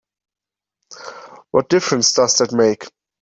What 1.51 1.69
difference 1.69 2.13
does 2.13 2.33
that 2.39 2.53
make? 2.53 2.89